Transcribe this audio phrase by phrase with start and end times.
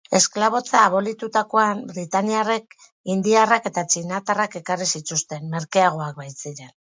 [0.17, 2.73] Esklabotza abolitutakoan, britaniarrek
[3.15, 6.75] indiarrak eta txinatarrak ekarri zituzten, merkeagoak baitziren.